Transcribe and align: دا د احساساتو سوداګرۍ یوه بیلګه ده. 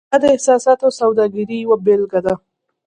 دا 0.11 0.17
د 0.21 0.23
احساساتو 0.35 0.87
سوداګرۍ 0.99 1.57
یوه 1.63 1.77
بیلګه 1.85 2.19
ده. 2.25 2.35